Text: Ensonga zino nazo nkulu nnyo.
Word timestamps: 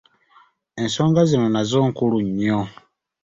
Ensonga 0.81 1.21
zino 1.29 1.47
nazo 1.53 1.79
nkulu 1.87 2.17
nnyo. 2.27 2.59